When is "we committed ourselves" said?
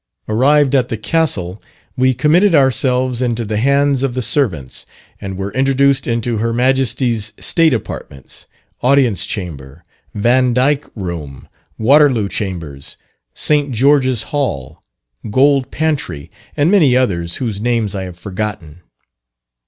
1.95-3.21